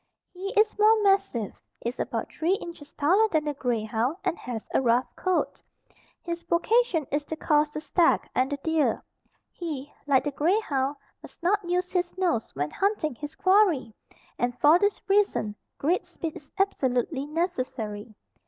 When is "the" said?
3.45-3.53, 7.73-7.81, 8.51-8.57, 10.23-10.31